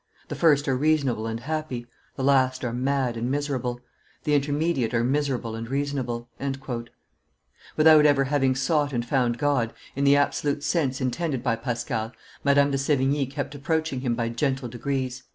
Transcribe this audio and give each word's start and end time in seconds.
The 0.29 0.35
first 0.35 0.67
are 0.67 0.75
reasonable 0.75 1.27
and 1.27 1.41
happy; 1.41 1.85
the 2.15 2.23
last 2.23 2.63
are 2.65 2.73
mad 2.73 3.15
and 3.15 3.29
miserable; 3.29 3.81
the 4.23 4.33
intermediate 4.33 4.95
are 4.95 5.03
miserable 5.03 5.53
and 5.53 5.69
reasonable." 5.69 6.27
Without 7.77 8.05
ever 8.07 8.23
having 8.23 8.55
sought 8.55 8.93
and 8.93 9.05
found 9.07 9.37
God, 9.37 9.73
in 9.95 10.03
the 10.03 10.15
absolute 10.17 10.63
sense 10.63 11.01
intended 11.01 11.43
by 11.43 11.55
Pascal, 11.55 12.13
Madame 12.43 12.71
de 12.71 12.79
Sevigne 12.79 13.27
kept 13.27 13.53
approaching 13.53 14.01
Him 14.01 14.15
by 14.15 14.29
gentle 14.29 14.69
degrees. 14.69 15.21